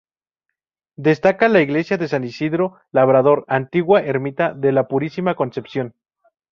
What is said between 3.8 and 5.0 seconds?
ermita de la